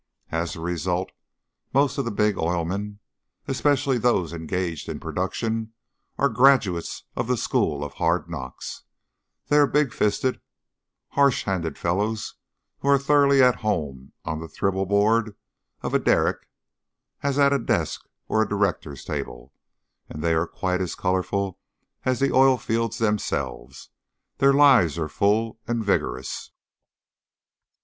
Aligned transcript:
As 0.31 0.55
a 0.55 0.61
result, 0.61 1.11
most 1.75 1.99
of 1.99 2.05
the 2.05 2.09
big 2.09 2.35
oil 2.35 2.65
men, 2.65 2.97
especially 3.47 3.99
those 3.99 4.33
engaged 4.33 4.89
in 4.89 4.99
production, 4.99 5.73
are 6.17 6.27
graduates 6.27 7.03
of 7.15 7.27
the 7.27 7.37
school 7.37 7.83
of 7.83 7.93
hard 7.93 8.27
knocks; 8.27 8.81
they 9.49 9.57
are 9.57 9.67
big 9.67 9.93
fisted, 9.93 10.41
harsh 11.09 11.43
handed 11.43 11.77
fellows 11.77 12.33
who 12.79 12.87
are 12.87 12.95
as 12.95 13.05
thoroughly 13.05 13.43
at 13.43 13.57
home 13.57 14.13
on 14.25 14.39
the 14.39 14.47
"thribble 14.47 14.87
board" 14.87 15.35
of 15.83 15.93
a 15.93 15.99
derrick 15.99 16.49
as 17.21 17.37
at 17.37 17.53
a 17.53 17.59
desk 17.59 18.01
or 18.27 18.41
a 18.41 18.49
directors' 18.49 19.05
table, 19.05 19.53
and 20.09 20.23
they 20.23 20.33
are 20.33 20.47
quite 20.47 20.81
as 20.81 20.95
colorful 20.95 21.59
as 22.05 22.19
the 22.19 22.31
oil 22.33 22.57
fields 22.57 22.97
themselves. 22.97 23.89
Their 24.39 24.53
lives 24.53 24.97
are 24.97 25.07
full 25.09 25.59
and 25.67 25.85
vigorous. 25.85 26.49